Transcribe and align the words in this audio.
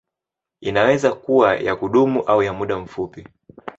Inaweza 0.61 1.13
kuwa 1.13 1.55
ya 1.55 1.75
kudumu 1.75 2.21
au 2.23 2.43
ya 2.43 2.53
muda 2.53 2.77
mfupi. 2.79 3.27